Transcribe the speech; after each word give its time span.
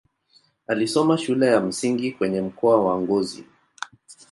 Alisoma 0.67 1.17
shule 1.17 1.47
ya 1.47 1.59
msingi 1.61 2.11
kwenye 2.11 2.41
mkoa 2.41 2.85
wa 2.85 3.01
Ngozi. 3.01 3.43